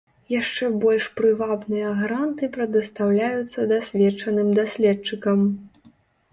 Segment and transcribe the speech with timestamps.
[0.33, 5.49] Яшчэ больш прывабныя гранты прадастаўляюцца дасведчаным даследчыкам.